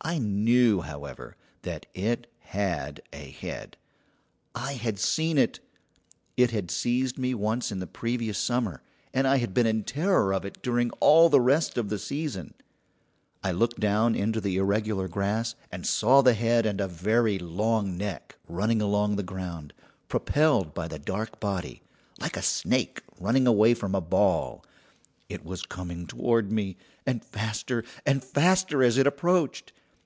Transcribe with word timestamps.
I 0.00 0.16
knew, 0.18 0.80
however, 0.80 1.36
that 1.62 1.84
it 1.92 2.28
had 2.38 3.02
a 3.12 3.30
head. 3.30 3.76
I 4.54 4.72
had 4.74 4.98
seen 4.98 5.36
it; 5.36 5.58
it 6.34 6.50
had 6.50 6.70
seized 6.70 7.18
me 7.18 7.34
once 7.34 7.70
in 7.72 7.78
the 7.80 7.86
previous 7.86 8.38
summer, 8.38 8.80
and 9.12 9.26
I 9.28 9.36
had 9.36 9.52
been 9.52 9.66
in 9.66 9.82
terror 9.84 10.32
of 10.32 10.44
it 10.46 10.62
during 10.62 10.90
all 10.92 11.28
the 11.28 11.40
rest 11.42 11.76
of 11.76 11.90
the 11.90 11.98
season. 11.98 12.54
I 13.44 13.50
looked 13.52 13.80
down 13.80 14.14
into 14.14 14.40
the 14.40 14.56
irregular 14.56 15.08
grass, 15.08 15.54
and 15.70 15.84
saw 15.84 16.22
the 16.22 16.32
head 16.34 16.64
and 16.64 16.80
a 16.80 16.88
very 16.88 17.38
long 17.38 17.98
neck 17.98 18.36
running 18.48 18.80
along 18.80 19.10
on 19.10 19.16
the 19.16 19.22
ground, 19.24 19.74
propelled 20.08 20.72
by 20.72 20.86
the 20.88 21.00
dark 21.00 21.38
body, 21.40 21.82
like 22.18 22.36
a 22.36 22.40
snake 22.40 23.02
running 23.20 23.46
away 23.48 23.74
from 23.74 23.94
a 23.96 24.00
ball. 24.00 24.64
It 25.28 25.44
was 25.44 25.62
coming 25.62 26.06
toward 26.06 26.50
me, 26.50 26.76
and 27.04 27.22
faster 27.22 27.84
and 28.06 28.24
faster 28.24 28.82
as 28.82 28.96
it 28.96 29.06
approached. 29.06 29.72